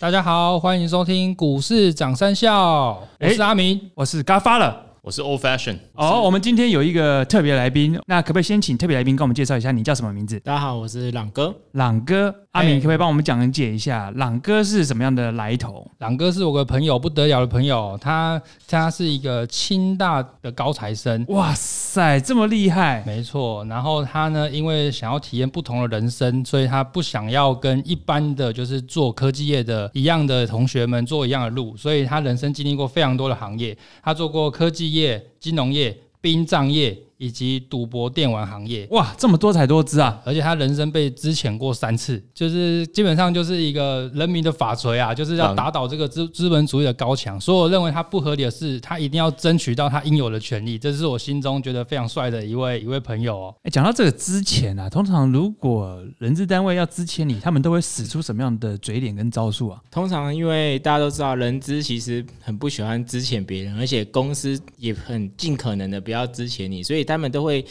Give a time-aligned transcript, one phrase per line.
[0.00, 3.80] 大家好，欢迎收听股市涨三笑，我是阿明。
[3.94, 4.84] 我是嘎发了。
[5.02, 10.40] 我是 Old Fashion，哦，我们今天有一个特别来宾，那可不可以先请特别来宾跟我们介绍一下，你叫什么名字？
[10.40, 11.54] 大家好，我是朗哥。
[11.72, 15.90] 朗哥，阿明哎可不可以帮我们讲解一下，朗哥是什么样的来头？
[15.98, 21.24] 朗哥是我的朋友，不得了的朋友，他他是一个清大的高材生。
[21.30, 23.02] 哇塞，这么厉害！
[23.04, 38.86] 没错，然后他呢，因为想要体验不同的人生，所以他不想要跟一般的就是做科技业的一样的同学们做一样的路，所以他人生经历过非常多的行业，他做过科技业、金融业、殡葬业以及赌博电玩行业。
[38.90, 40.20] 哇，这么多才多姿啊！
[40.24, 47.40] 而且他人生被支遣过三次，就是基本上就是一个人民的法锤啊，就是要打倒这个资资本主义的高墙。
[47.40, 50.78] 所以我认为他不合理的是，他一定要争取到他应有的权利。
[50.78, 53.54] 这是我心中觉得非常帅的一位一位朋友哦。
[53.62, 59.80] 哎，讲到这个之前啊，通常如果人资单位要支遣你，他们都会使出什么样的嘴脸跟招数啊？
[59.90, 67.64] 通常因为大家都知道，人资其实很不喜欢资遣别人，而且公司也很尽可能的不要资遣你，所以他们都会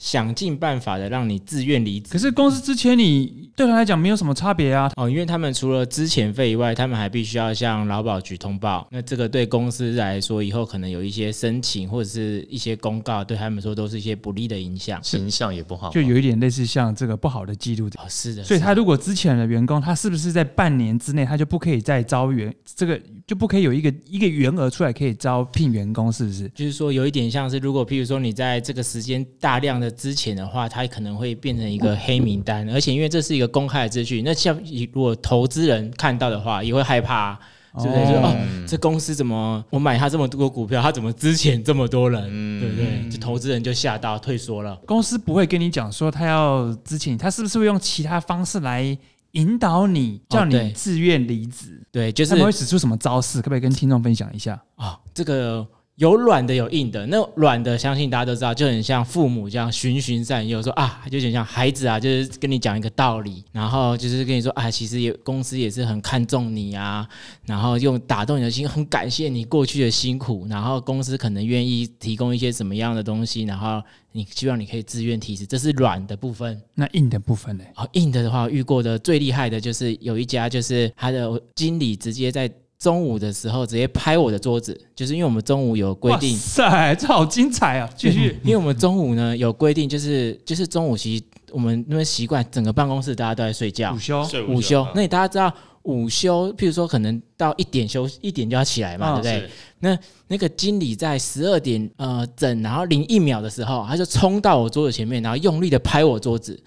[0.00, 2.10] 想尽办法的让你自愿离职。
[2.10, 4.90] 可是公司之前你，对他来讲没有什么差别啊。
[4.96, 8.88] 哦，因为他们除了资遣费以外，他们还必须要向劳保局通报。
[8.90, 14.98] 那这个对公司来说，以后可能有一些申请或者是一些公告，对他们说都是一些不利的影响。
[15.04, 17.86] 形象也不好，就有一点类似像这个不好的记录。
[17.98, 26.48] 哦，是的，所以他如果之前的员工，他是不是在半年之内他就不可以再招员，这个就不可以有一个一个员额出来可以招聘员工，是不是？
[26.54, 34.58] 就是说有一点像是，如果譬如说你在这个时间大量的资遣的话，它可能会变成一个黑名单，而且因为这是一个公开的资讯，那像
[34.92, 37.38] 如果投资人看到的话，也会害怕、啊，
[37.74, 38.06] 对不对？
[38.06, 38.34] 就哦，
[38.66, 43.08] 这公司怎么我买它这么多股票，它怎么之前这么多人，嗯对不对？
[43.10, 44.76] 就投资人就吓到退缩了。
[44.86, 48.96] 公司不会跟你讲说他要之前，他是不是会用其他方式来
[49.32, 51.80] 引导你，叫你自愿离职？
[51.92, 53.38] 对，就是他们会使出什么招式？
[53.38, 54.60] 可不可以跟听众分享一下？
[54.76, 55.66] 啊、这个
[56.00, 57.04] 有软的有硬的。
[57.08, 67.06] 那软的，相信大家都知道，就很像父母这样循循善诱，说啊，就很像孩子啊，就是跟你讲一个道理，然后就是跟你说啊，其实也公司也是很看重你啊，
[67.44, 73.82] 然后用打动你的心，很感谢你过去的辛苦，然后公司可能愿意提供一些什么样的东西，然后
[74.12, 76.58] 你希望你可以自愿提职，这是软的部分。
[76.74, 77.64] 那硬的部分呢？
[77.76, 87.88] 哦，硬的的话，遇过的最厉害的就是有一家，就是他的经理直接在中午的时候直接拍我的桌子，就是因为我们中午有规定哇，塞，这好精彩啊！
[87.94, 88.38] 继续。
[88.42, 94.82] 因为我们中午呢有规定，就是就是中午其实我们那边习惯整个办公室大家都在睡觉午，休，午休。
[94.84, 95.52] 嗯那你大家知道
[95.82, 99.50] 午休，譬如说可能到一点休一点就要起来嘛，嗯对不对？
[99.80, 99.98] 那
[100.28, 106.58] 那个经理在十二点呃整，然后零一秒的时候，他就冲到我桌子前面，然后用力的拍我桌子，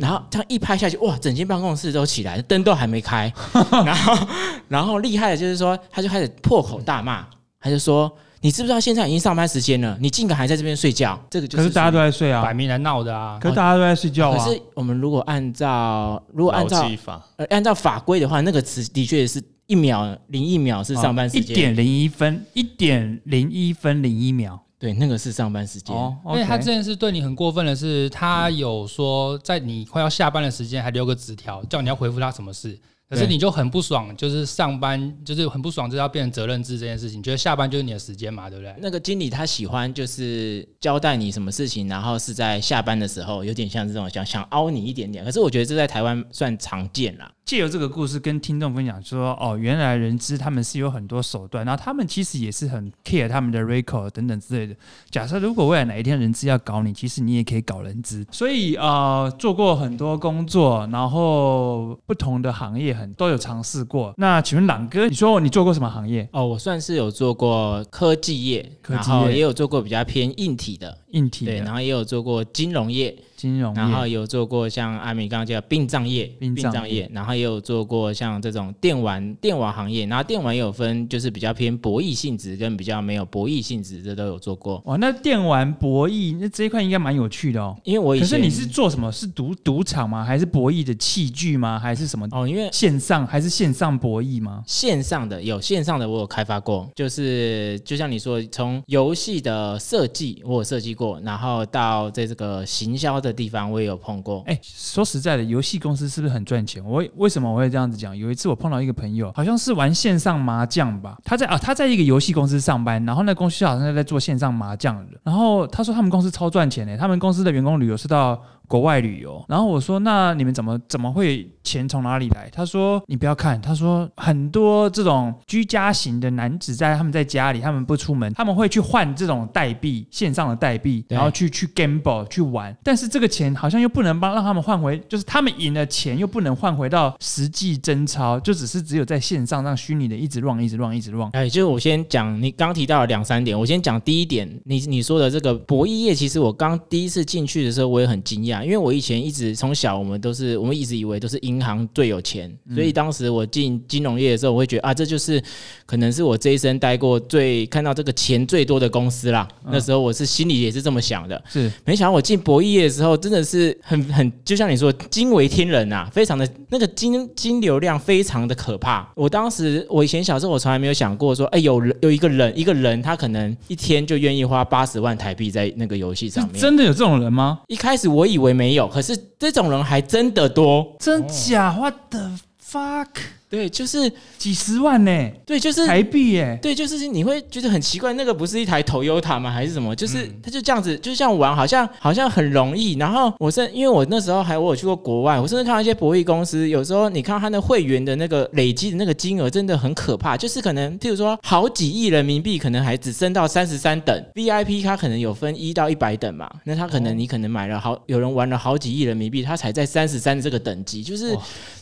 [0.00, 3.32] 然后这样一拍下去，哇，整间办公室都起来，灯都还没开，
[3.84, 4.28] 然后
[4.68, 7.26] 然后厉害的就是说，他就开始破口大骂，
[7.60, 8.10] 他就说。
[8.44, 9.96] 你知不知道现在已经上班时间了？
[10.00, 11.16] 你竟敢还在这边睡觉？
[11.30, 13.38] 这个就是可是大家都在睡啊摆，明来闹的啊！
[13.40, 14.36] 可是大家都在睡觉啊。
[14.36, 24.60] 可是我们如果按照如果按照法，呃按照法规的话，那个词的确是一秒零一秒是上班时间，哦一点零一分，一点零一分零一秒。
[24.82, 25.94] 对，那个是上班时间。
[25.94, 32.76] 哦，因为他这件事对你很过分的是，他有说在你快要下班的时间还留个纸条，叫你要回复他什么事。
[33.12, 38.74] 可是你就很不爽，就是上班就是很不爽，就是要变成责任制这件事情，觉得下班就是你的时间嘛，对不对？
[38.80, 45.22] 那个经理他喜欢就是交代你什么事情，然后是在下班的时候，有点像这种想想凹你一点点。
[45.22, 47.30] 可是我觉得这在台湾算常见啦。
[47.44, 54.74] 借由这个故事跟听众分享说，哦，原来人资他们是有很多手段，然后他们其实也是很 care 他们的 record 等等之类的。
[55.10, 58.24] 假设如果未来哪一天人资要搞你，其实你也可以搞人资。
[58.30, 64.14] 所以呃，做过很多工作，然后不同的行业很都有尝试过。
[64.16, 66.26] 那请问朗哥，你说你做过什么行业？
[66.32, 84.80] 哦，我算是有做过科技业，科技业然后也有做过比较偏硬体的，对，硬体的然后也有做过金融业，金融然后，有做过像阿米刚刚讲的殡葬业、殡葬业业，然后也有做过像这种电玩电玩行业，然后电玩也有分就是比较偏博弈性质跟比较没有博弈性质，这都有做过。
[84.86, 87.76] 哇，那电玩博弈那这一块应该蛮有趣的哦。
[87.82, 89.10] 因为我以前可是你是做什么？
[89.10, 90.24] 是赌赌场吗？
[90.24, 91.80] 还是博弈的器具吗？
[91.80, 93.26] 还是什么哦，因为线上？
[93.26, 94.62] 还是线上博弈吗？
[94.66, 104.42] 线上的有线上的我有开发过，就是就像你说，从游戏的设计我有设计过，然后到在这个行销的地方我也有碰过。
[104.46, 106.84] 哎，说实在的，游戏公司是不是很赚钱？
[106.84, 108.16] 我为什么我会这样子讲？
[108.16, 118.40] 有一次我碰到一个朋友，好像是玩线上麻将吧，他在啊他在一个游戏公司上班，然后那公司好像在做线上麻将，然后他说他们公司超赚钱的，他们公司的员工旅游是到
[118.72, 119.44] 国外旅游。
[119.48, 122.48] 然后我说那你们怎么怎么会钱从哪里来？
[122.50, 132.74] 他说你不要看，他说很多这种居家型的男子在他们在家里，他们不出门，他们会去换这种代币，线上的代币，然后去去 gamble 去玩。
[132.82, 141.28] 但是这个钱好像又不能帮让他们换回，就是他们赢了钱又不能换回到实际真钞，就只是只有在线上让虚拟的一直 run 一直 run 一直 run。
[141.34, 155.42] 哎，就是我先讲，你刚提到了两三点，我先讲第一点，你你说的这个博弈业，其实我刚第一次进去的时候，我也很惊讶，因为我以前一直从小我们都是我们一直以为都是银行最有钱，所以当时我进金融业的时候，我会觉得啊，这就是
[155.86, 159.46] 可能是我这一生待过最看到这个钱最多的公司啦。
[159.70, 169.08] 那时候我是心里也是这么想的，是没想到我进博弈业的时候，真的是很很，就像你说，惊为天人呐、非常的那个金金流量非常的可怕。
[169.14, 176.60] 我当时我以前小时候，我从来没有想过说，哎，有人有一个人一个人，他可能一天就愿意花八十万台币在那个游戏上面。
[176.60, 177.60] 真的有这种人吗？
[177.68, 180.96] 一开始我以为没有，可是这种人还真的多。
[180.98, 182.30] 真假？What the
[182.64, 183.08] fuck？
[183.52, 185.30] 对，就是几十万呢？
[185.44, 186.58] 对，就是台币耶！
[186.62, 189.50] 对，就是你会觉得很奇怪，那个不是一台 Toyota 吗？
[189.50, 189.94] 还是什么？
[189.94, 192.94] 就是它就这样子，就这样玩，好像好像很容易。
[192.94, 211.36] 然后我甚因为我那时候还我有去过国外，我甚至看到一些博弈公司，有时候你看到他的会员的那个累积的那个金额真的很可怕，就是可能譬如说好几亿人民币，可能还只升到三十三等，VIP 它可能有分一到一百等嘛，那他可能你可能买了好有人玩了好几亿人民币，他才在三十三这个等级，就是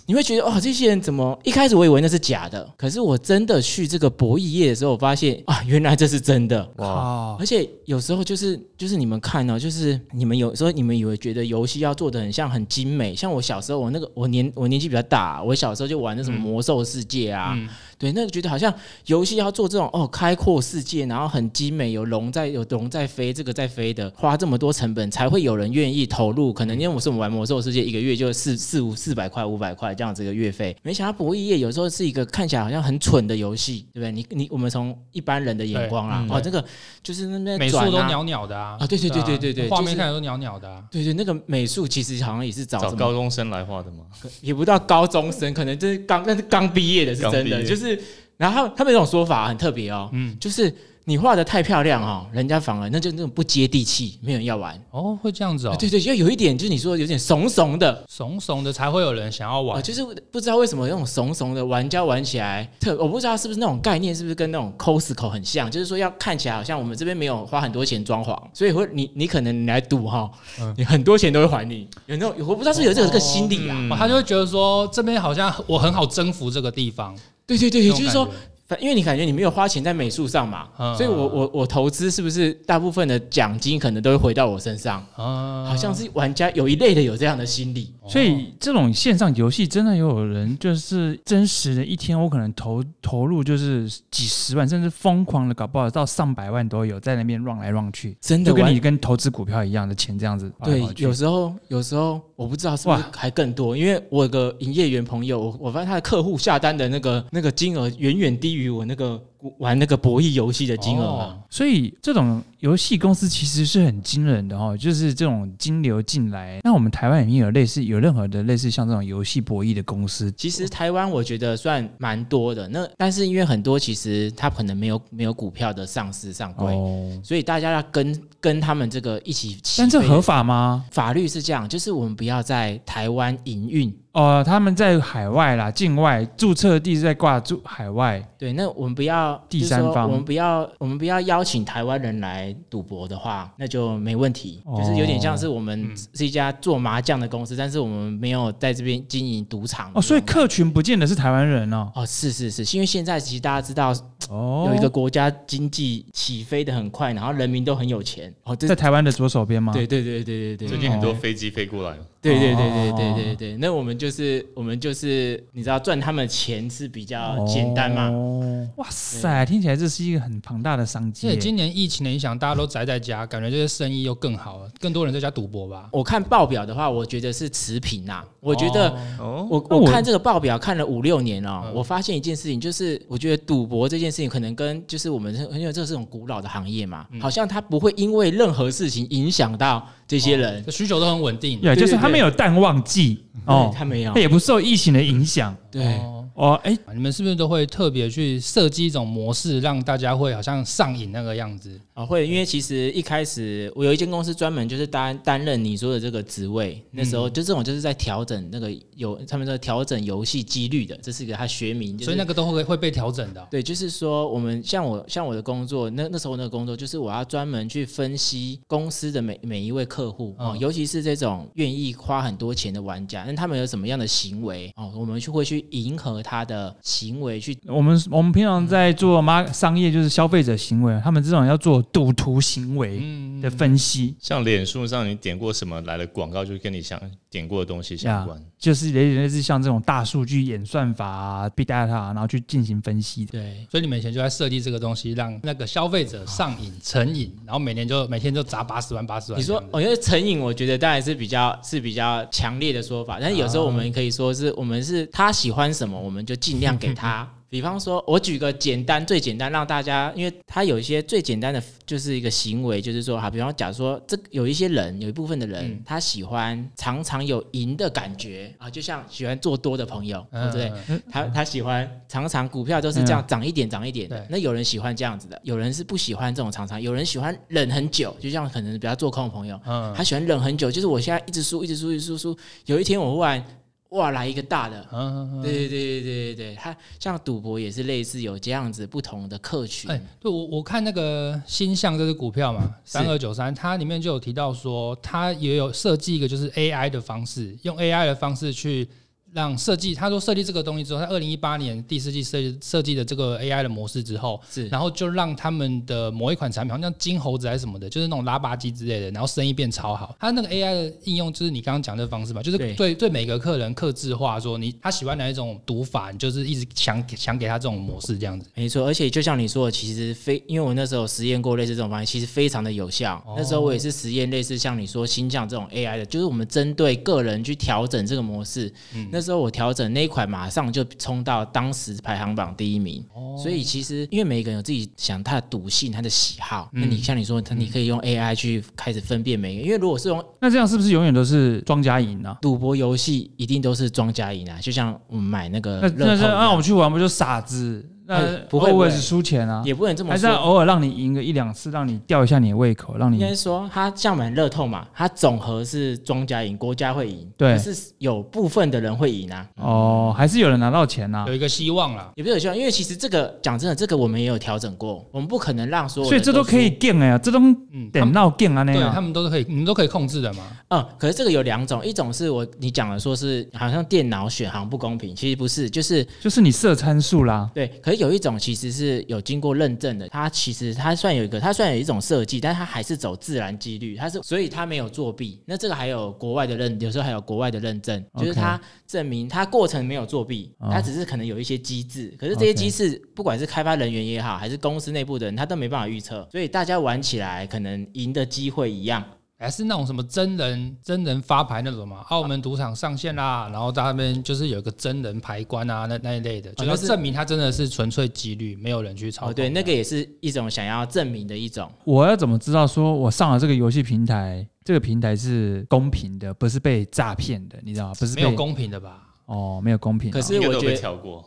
[0.06, 6.68] 你会觉得哦，这些人怎么一开始我以为那是假的，可是我真的去这个博弈业的时候，我发现啊，原来这是真的。
[6.76, 17.68] 哇，而且有时候就是就是你们看哦，就是你们有时候你们以为觉得游戏要做的很像很精美，像我小时候我那个我年我年纪比较大，我小时候就玩那什么魔兽世界啊，嗯
[18.00, 18.72] 对，那个觉得好像
[19.04, 26.50] 游戏要做这种哦开阔世界，然后很精美，有龙在有龙在飞，这个在飞的，花这么多成本才会有人愿意投入。
[26.50, 34.10] 可能因为我是我们玩魔兽世界，一个月就四四五四百块五百块这样子一个月费，没想到博弈业有时候是一个看起来好像很蠢的游戏，对不对？
[34.12, 36.64] 你你我们从一般人的眼光啊，嗯哦，这个
[37.02, 40.82] 就是那边美术都鸟鸟的啊啊对对对对对对画就是面看起来都鸟鸟的啊。
[40.90, 44.04] 对对，那个美术其实好像也是找找高中生来画的吗？
[44.40, 48.06] 也不到高中生，可能就是刚那是刚毕业的，是真的，刚毕业就是。
[48.40, 54.82] 然后他他们有种说法很特别哦，嗯，就是你画的太漂亮哦，人家反而那就那种不接地气，没有人要玩。
[54.92, 58.02] 哦，会这样子哦，对对，就有一点就是你说有点怂怂的。
[58.08, 59.82] 怂怂的才会有人想要啊、玩。
[59.82, 70.74] 就是不知道为什么那种怂怂的玩家玩起来特，我不知道是不是那种概念是不是跟那种 Costco 很像，就是说要看起来好像我们这边没有花很多钱装潢，所以会你你可能你来赌哈，嗯。
[70.78, 77.14] 你很多钱都会还你，有那种我不知道是不是有这个这个心理啊，他就会觉得说这边好像我很好征服这个地方，
[77.58, 78.32] 对对对，也就是说
[78.78, 85.04] 因为你感觉你没有花钱在美术上嘛，嗯所以我我我投资是不是大部分的奖金可能都会回到我身上？
[85.16, 87.92] 啊，好像是玩家有一类的有这样的心理。
[88.08, 100.82] 所以这种线上游戏真的有人就是真实的一天，我可能投投入就是几十万，甚至疯狂的，搞不好到上百万都有，在那边 run 来 run 去，真的就跟你跟投资股票一样的钱这样子对。
[100.96, 111.26] 有时候有时候我不知道是不是还更多，因为我有个营业员朋友，我我发现他的客户下单的那个那个金额远远低于我那个玩那个博弈游戏的金额啊。
[111.26, 116.60] 哦所以这种游戏公司其实是很惊人的哦，就是这种金流进来。
[116.62, 120.30] 那我们台湾有没有类似有任何的类似像这种游戏博弈的公司？
[120.36, 130.84] 其实台湾我觉得算蛮多的，那但是因为很多其实它可能没有没有股票的上市上柜，哦，所以大家要跟跟他们这个一起但这合法吗？
[130.92, 133.92] 法律是这样，就是我们不要在台湾营运。
[134.12, 138.20] 哦，他们在海外啦，境外注册地是在挂注海外。
[138.36, 144.62] 对，那我们不要第三方就是说我们不要我们不要邀请台湾人来赌博的话，那就没问题。
[144.76, 149.90] 就是有点像是我们嗯是一家做麻将的公司，但是我们没有在这边经营赌场。
[149.94, 151.90] 哦，所以客群不见得是台湾人哦。
[151.94, 153.92] 哦，是是是，因为现在其实大家知道
[154.28, 158.32] 哦，有一个国家经济起飞的很快，然后人民都很有钱。
[158.44, 159.72] 哦，在台湾的左手边吗？
[159.72, 168.08] 对对对对对对最近很多飞机飞过来了，对对对对哦对对对，那我们就是我们就是你知道赚他们的钱是比较简单嘛？
[168.10, 171.32] 哦，哇塞，听起来这是一个很庞大的商机耶。
[171.32, 175.88] 而且今年疫情的影响，大家都宅在家，感觉这些生意又更好了，更多人在家赌博吧。
[175.92, 190.62] 我看报表的话，我觉得是持平呐、我觉得哦哦，我我我看这个报表看了五六年了、嗯我发现一件事情，就是我觉得赌博这件事情可能跟就是我们因为这是种古老的行业嘛，嗯好像它不会因为任何事情影响到这些人。
[190.66, 191.58] 这需求都很稳定。
[191.60, 194.20] 对，对对就是他们有淡旺季哦哦，，他没有他。
[194.20, 195.56] 也不受疫情的影响。
[195.70, 201.78] 对哦哦，哎，你们是不是都会特别去设计一种模式，让大家会好像上瘾那个样子？
[201.92, 213.46] 啊，会，因为其实一开始我有一间公司专门就是担担任你说的这个职位，那时候就这种就是在调整那个有他们说调整游戏几率的，这是一个它学名，就是所以那个都会会被调整的哦。
[213.50, 227.56] 对，就是说我们像我像我的工作，那那时候那个工作就是我要专门去分析公司的每每一位客户哦，嗯尤其是这种愿意花很多钱的玩家，那他们有什么样的行为哦，我们就会去迎合他的行为去。
[227.66, 238.40] 我们我们平常在做妈商业，就是消费者行为，他们这种要做赌徒行为嗯，的分析，像脸书上你点过什么来的广告，就跟你想点过的东西相关。
[238.58, 243.32] 就是类似像这种大数据演算法啊、big data，然后去进行分析的。
[243.32, 249.40] 对，所以你们以前就在设计这个东西，让那个消费者上瘾、成瘾，然后每年就每天就砸八十万、八十万。
[249.40, 257.28] 你说，我觉得成瘾，我觉得当然是比较是比较强烈的说法，但是有时候我们可以说是我们是他喜欢什么，我们就尽量给他。
[257.50, 265.82] 比方说，我举个简单最简单让大家，因为他有一些最简单的就是一个行为，就是说，哈，比方假如说这有一些人，有一部分的人，嗯。
[265.84, 270.72] 他喜欢常常有赢的感觉啊，就像喜欢做多的朋友，对不对？
[270.88, 279.92] 嗯他他喜欢常常股票都是这样涨一点涨一点那有人喜欢这样子的，有人是不喜欢这种常常，有人喜欢忍很久，就像可能比较做空的朋友，嗯。
[279.92, 283.44] 他喜欢忍很久，就是我现在一直输一直输一直输输，有一天我忽然
[283.90, 284.86] 哇来一个大的。
[284.92, 298.88] 嗯，对对对对对对，它像赌博也是类似有这样子不同的客群，哎，对我我看那个新象这只股票嘛，三二九三，它里面就有提到说，它也有设计一个就是 AI 的方式，用 AI 的方式去
[299.32, 299.94] 让设计。
[299.94, 310.16] 他说设计这个东西之后，在二零一八年第四季设计设计的这个 AI 的模式之后，是然后就让他们的某一款产品，好像金猴子还是什么的，就是那种拉巴机之类的，然后生意变超好。
[310.18, 318.46] 他那个 AI 的应用就是你刚刚讲的方式嘛，就是对对对每个客人克制化，说你他喜欢哪一种读法，你就是一直想想给他这种模式这样子。
[318.54, 323.22] 没错，而且就像你说的，其实非因为我那时候实验过类似这种方式，其实非常的有效。
[323.26, 328.72] 哦那时候我也是实验类似像你说新降这种 AI 的，就是我们针对个人去调整这个模式。
[328.94, 333.04] 嗯那时候我调整那一款，马上就冲到当时排行榜第一名。
[333.14, 342.36] 哦所以其实因为每个人有自己想他的赌性、他的喜好，那嗯你像你说，你可以用 AI 去开始分辨每个，因为如果是用那这样是不是永远都是庄家赢呢？
[342.42, 347.88] 赌博游戏，一定都是庄家赢啊，就像我们买那个那那我们去玩不就傻子？
[348.10, 350.40] 那哎不会不会 always 输钱啊，也不能这么还是要。
[350.40, 361.34] 偶尔让你赢个一两次，让你吊一下你的胃口，让你应该说，它像买乐透嘛，它总和是庄家赢，国家会赢，对可是有部分的人会赢啊，哦，还是有人拿到钱呐有。
[361.34, 362.10] 一个希望啦。
[362.16, 369.00] 也不是有希望，因为其实这个讲真的，这个我们也有调整过，我们不可能让所有所以这都可以 game 哎呀，这都嗯，他们点到 game 啊那对他。
[369.00, 370.42] 们都是可以，你们都可以控制的嘛。
[370.68, 385.40] 嗯，可是这个有两种，一种是我你讲的说是好像电脑选行不公平，其实不是，就是就是你设参数啦，对，可是有一种其实是有经过认证的，它其实它算有一个，它算有一种设计，但它还是走自然几率，它是所以它没有作弊。
[385.46, 399.04] 那这个还有国外的认，有时候还有国外的认证，就是它证明它过程没有作弊，哦它只是可能有一些机制，可是这些机制不管是开发人员也好，还是公司内部的人，他都没办法预测，所以大家玩起来可能赢的机会一样。
[399.40, 409.30] 还是那种什么真人真人发牌那种嘛，澳门赌场上线啦，然后在那边就是有一个真人牌官啊，那那一类的，就要是证明他真的是纯粹几率，没有人去操控。
[409.30, 411.72] 哦，对，那个也是一种想要证明的一种。
[411.84, 417.94] 我要怎么知道说我上了这个游戏平台，这个平台是公平的，不是被诈骗的，你知道吗？
[417.98, 419.06] 不是没有公平的吧？
[419.30, 420.12] 哦，没有公平哦。
[420.12, 420.80] 可是我觉得。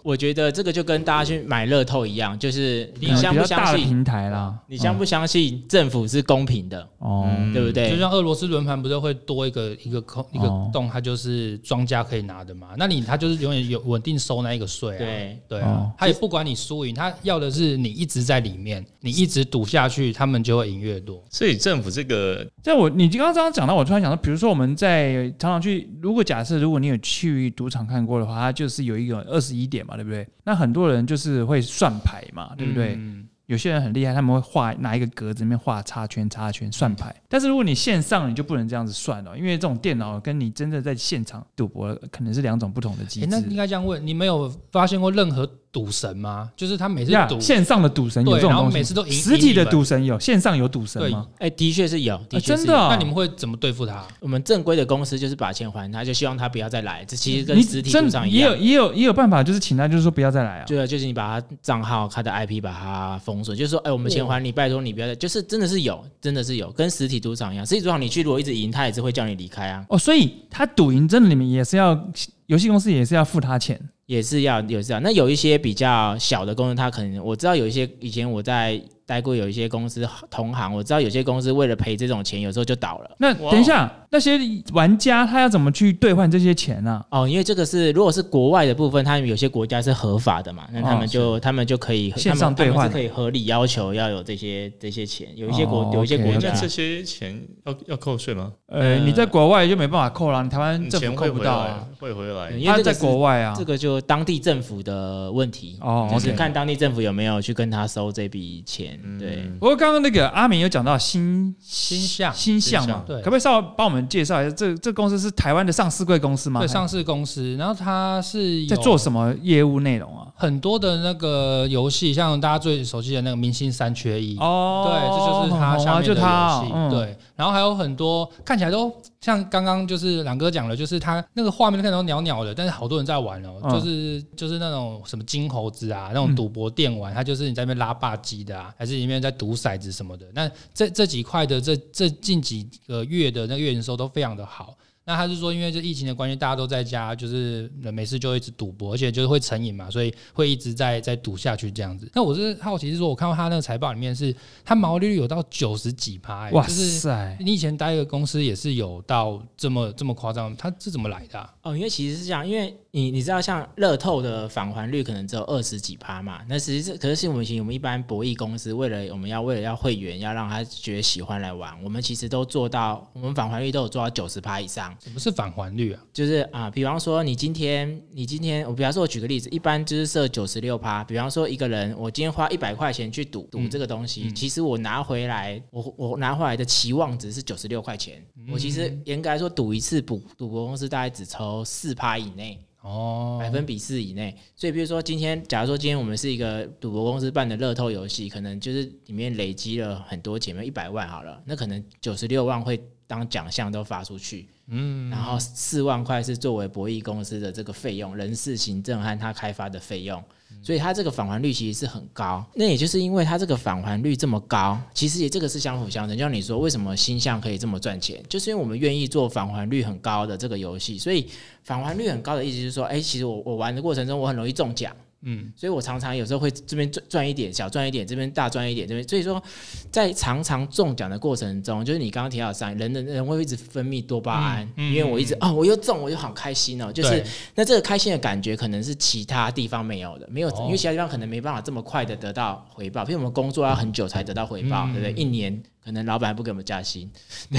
[0.04, 3.88] 我觉得这个就跟大家去买乐透一样，就是你相不相信？
[3.88, 7.90] 平台啦，你相不相信政府是公平的，哦，嗯对不对？
[7.90, 12.70] 就像俄罗斯轮盘不是会多一个一个空一个哦洞，它就是庄家可以拿的嘛？
[12.78, 14.98] 那你他就是永远有稳定收那一个税啊。
[14.98, 21.24] 对对啊哦，他也不管你输赢，他要的是你一直在里面，你一直赌下去，他们就会赢越多。
[21.30, 30.26] 所以政府这个在我你刚刚这样讲到，我突然想到，比如说我们在常常去，如果假设如果你有去赌场看过的话，它就是有一个二十一点嘛，对不对？
[30.46, 32.96] 那很多人就是会算牌嘛，对不对？
[32.96, 37.14] 嗯有些人很厉害，他们会画拿一个格子里面画叉圈、叉圈算牌。
[37.28, 43.58] 但是如果你线上，你就不能这样子算了，因为这种电脑跟你真的在现场赌博可能是两种不同的机诶那应。
[43.58, 46.52] 该这样问，你没有发现过任何赌神吗？
[46.56, 51.28] 就是他每次呀赌，线上的赌神有这种东西，每次都赢实体的赌神有，线上有赌神吗？
[51.40, 54.06] 哎，的确是有，的确是有啊真的哦那你们会怎么对付他？
[54.20, 57.04] 我们正规的公司就是把钱还他，就希望他不要再来。
[57.06, 58.52] 这其实跟你实体赌场一样。
[58.52, 60.66] 也有也有也有办法，就是请他，就是说不要再来啊。
[60.68, 67.66] 对啊，就是你把他账号、他的 IP 把它封锁，就是说，哎，我们钱还你，拜托你不要再，就是真的是有，真的是有，跟实体赌场一样。
[67.66, 72.00] 实体赌场你去如果一直赢，他也是会叫你离开啊，哦，所以他赌赢真的，你们也是要
[72.46, 73.80] 游戏公司也是要付他钱。
[74.14, 75.02] 也是要有这样。
[75.02, 83.12] 那有一些比较小的公司，它可能我知道有一些以前我在待过有一些公司同行，我知道有些公司为了赔这种钱，有时候就倒了。
[83.18, 84.40] 那等一下，那些
[84.74, 95.28] 玩家他要怎么去兑换这些钱呢、哦，因为这个是如果是国外的部分，他们有些国家是合法的嘛，那他们就、他们就可以线上兑换是可以合理要求要有这些这些钱。
[95.36, 98.54] 有一些国、哦有一些国家那这些钱要要扣税吗？
[98.68, 102.52] 呃，呃你在国外就没办法扣了，你台湾你政府扣钱会回来不到啊。，会回来。
[102.52, 108.93] 因他在国外啊，这个就当地政府的问题，哦就是看当地政府有没有去跟他收这笔钱。
[109.20, 114.56] 对，嗯不过刚刚那个阿明有讲到新新象新象嘛，对可不可以稍微帮我们介绍一下？
[114.56, 116.60] 这这公司是台湾的上市贵公司吗？
[116.60, 120.28] 对上市公司，然后它是在做什么业务内容啊？
[120.44, 126.72] 很多的那个游戏，像大家最熟悉的那个《明星三缺一》哦，对，这就是它很红啊就下面的游戏。
[126.76, 140.26] 嗯，对，然后还有很多看起来都像刚刚就是朗哥讲的，就是它那个画面看起来都袅袅的，但是好多人在玩哦，嗯就是就是那种什么金猴子啊，那种赌博电玩，它就是你在那边拉霸机的啊，还是里面在赌骰子什么的。
[140.36, 144.76] 那这这几块的这这近几个月的那个月营收都非常的好。
[145.06, 152.10] 那他是说，因为这疫情的关系，大家都在家，就是没事就一直赌博，而且就是会成瘾嘛，所以会一直在在赌下去这样子。
[152.14, 154.34] 那我是好奇是说，我看到他那个财报里面是，
[154.64, 161.54] 他毛利率有到九十几趴、欸，哇就是塞，你以前待一个公司也是有到这么这么夸张，他是怎么来的、啊？
[161.64, 174.93] 哦，因为其实是这样，因为你你知道，像乐透的返还率可能只有二十几趴嘛，那实际是可是是我们我们一般博弈公司为了我们要为了要会员要让他觉得喜欢来玩，我们其实都做到，我们返还率都有做到九十趴以上。
[175.00, 176.04] 什么是返还率啊？
[176.12, 192.60] 就是啊，比方说你今天你今天我比方说我举个例子，一般就是设九十六趴，比方说一个人我今天花一百块钱去赌赌这个东西，其实我拿回来我我拿回来的期望值是九十六块钱，我其实严格来说赌一次赌赌博公司大概只抽四趴以内。
[192.84, 194.36] 哦，百分比四以内。
[194.58, 210.24] 所以，比如说今天，假如说今天我们是一个赌博公司办的乐透游戏，可能就是里面累积了很多钱，一百万好了，那可能九十六万会当奖项都发出去，嗯，然后四万块是作为博弈公司的这个费用、人事行政和他开发的费用。
[210.62, 216.16] 所以它这个返还率其实是很高，那也就是因为它这个返还率这么高，其实也这个是相辅相成。
[216.16, 221.28] 就像你说，为什么星象可以这么赚钱，就是因为我们愿意做返还率很高的这个游戏，所以
[221.64, 224.96] 返还率很高的意思就是说，哎，其实我我玩的过程中我很容易中奖。
[225.26, 229.42] 嗯，所以我常常有时候会这边赚赚一点，小赚一点，这边大赚一点，这边所以说，
[229.90, 237.24] 在常常中奖的过程中，就是你刚刚提到的上，人的人会一直分泌多巴胺，因为我一直啊、我又中，我就好开心哦，就是
[237.56, 240.64] 那这个开心的感觉可能是其他地方没有的，没有，哦。
[240.66, 245.14] 因为其他地方可能没办法这么快的得到回报，比如我们工作要很久才得到回报，对不对？
[245.14, 247.10] 一年可能老板不给我们加薪，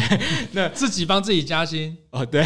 [0.53, 2.45] 那自己帮自己加薪，哦，对。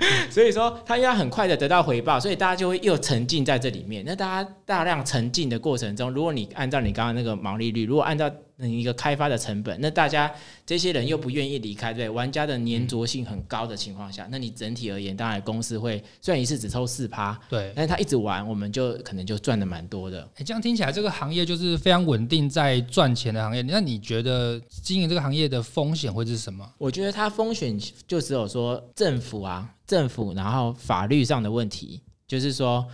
[0.30, 4.02] 所以说，他要很快的得到回报，所以大家就会又沉浸在这里面。
[4.06, 10.30] 那大家大量沉浸的过程中，如果你按照你刚刚那个毛利率，如果按照你一个开发的成本，那大家
[10.64, 17.72] 这些人又不愿意离开，对玩家的粘着性很高的情况下，那你整体而言，当然公司会虽然一次只抽四趴，对。
[17.74, 20.22] 但是他一直玩，我们就可能就赚的蛮多的。
[20.36, 23.62] 哎，这样听起来，这个行业就是非常稳定在赚钱的行业。
[23.62, 26.68] 那你觉得经营这个行业的风险会是什么？
[26.78, 32.86] 我觉得它风险就只有说政府啊，政府，然后法律上的问题，就是说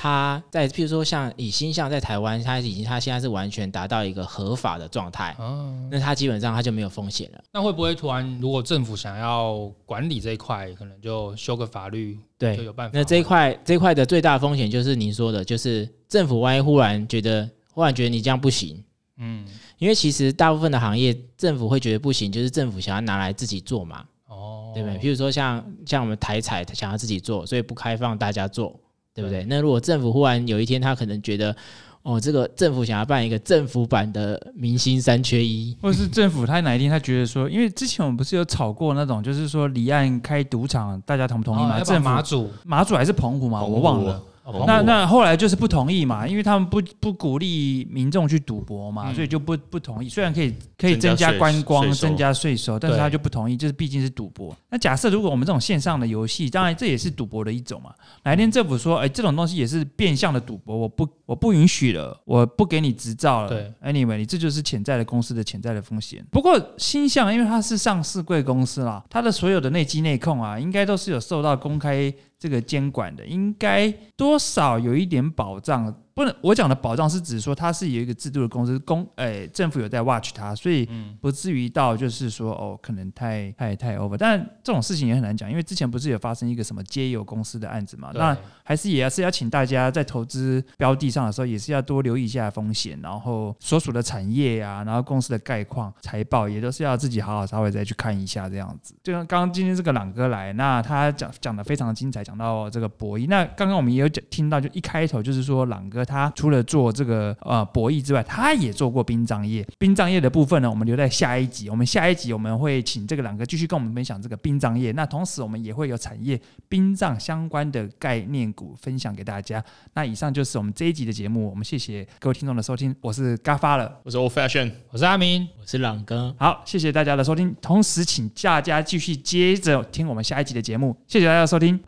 [0.00, 7.44] 它在譬如说像以新象在台湾，它已经它现在是完全达到一个合法的状态，哦，那它基本上它就没有风险了。
[7.52, 12.98] 那会不会突然，如果政府想要管理这一块，可能就修个法律，对就有办法？
[12.98, 18.82] 那这一块这一块的最大风险就是您说的，就是政府万一忽然觉得忽然觉得你这样不行，
[19.18, 24.98] 嗯，因为其实大部分的行业政府会觉得不行，就是政府想要拿来自己做嘛，哦，对不对？
[24.98, 28.74] 譬如说像像我们台彩想要自己做，所以不开放大家做，
[29.14, 29.44] 对不对？
[29.44, 31.54] 那如果政府忽然有一天他可能觉得，
[32.02, 41.78] 哦，这个政府想要办一个政府版的明星三缺一，或者是政府他哪一天他觉得说，因为之前我们不是有吵过那种，就是说离岸开赌场，大家同不同意嘛？
[41.78, 43.62] 哦政府马祖，马祖还是澎湖嘛？
[43.62, 44.22] 我忘了。
[44.52, 50.08] 哦那那后来就是不同意嘛，因为他们不不鼓励民众去赌博嘛，嗯所以就不不同意。
[50.08, 54.56] 虽然可以可以增增加观光、增加税收，但是他就不同意，就是毕竟是赌博。
[54.68, 57.92] 那假设如果我们这种线上的游戏，当然这也是赌博的一种嘛。
[58.24, 63.48] 哪一天政府说，哎，这种东西也是变相的赌博，我不我不允许了，我不给你执照了。
[63.48, 66.24] 对，anyway，你这就是潜在的公司的潜在的风险。
[66.30, 75.94] 不过星象因为它是上市贵公司啦，它的所有的内机内控啊，应该都是有受到公开这个监管的，应该多少有一点保障。
[76.14, 80.88] 不能我讲的保障是指说它是有一个制度的公司，公诶、政府有在 watch 它，所以
[81.20, 84.16] 不至于到就是说哦可能太太太 over。
[84.16, 98.94] 但这种事情也很难讲，因为之前不是有发生一个什么街友公司的案子嘛，那还是也是要请大家在投资标的上的时候，也是要多留意一下风险，然后所属的产业啊，然后公司的概况、财报也都是要自己好好稍微再去看一下这样子。
[99.02, 103.26] 就像刚刚今天这个朗哥来，那他讲讲的非常精彩，讲到这个博弈。
[103.28, 109.66] 那刚刚我们也有讲听到，就一开头就是说朗哥他除了做这个呃博弈之外，他也做过殡葬业。
[109.78, 111.68] 殡葬业的部分呢，我们留在下一集。
[111.70, 114.92] 我们下一集我们会请这个朗哥继续跟我们分享这个殡葬业。
[114.92, 119.62] 那同时我们也会有产业殡葬相关的概念股分享给大家。
[119.94, 123.98] 那以上就是我们这一集的节目，我们谢谢各位听众的收听，我是嘎发了。
[124.02, 124.70] 我是 Old Fashion。
[124.90, 131.78] 我是阿明，我是朗哥，好，谢谢大家的收听，同时请大家继续接着听我们下一集的节目，谢谢大家的收听。